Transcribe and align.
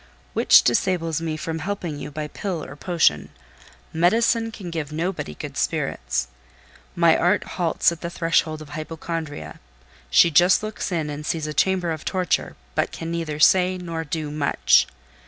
"Which 0.33 0.63
disables 0.63 1.21
me 1.21 1.37
from 1.37 1.59
helping 1.59 1.99
you 1.99 2.09
by 2.09 2.27
pill 2.27 2.65
or 2.65 2.75
potion. 2.75 3.29
Medicine 3.93 4.51
can 4.51 4.71
give 4.71 4.91
nobody 4.91 5.35
good 5.35 5.57
spirits. 5.57 6.27
My 6.95 7.15
art 7.15 7.43
halts 7.43 7.91
at 7.91 8.01
the 8.01 8.09
threshold 8.09 8.63
of 8.63 8.69
Hypochondria: 8.69 9.59
she 10.09 10.31
just 10.31 10.63
looks 10.63 10.91
in 10.91 11.11
and 11.11 11.23
sees 11.23 11.45
a 11.45 11.53
chamber 11.53 11.91
of 11.91 12.03
torture, 12.03 12.55
but 12.73 12.91
can 12.91 13.11
neither 13.11 13.37
say 13.39 13.77
nor 13.77 14.03
do 14.03 14.31
much. 14.31 14.87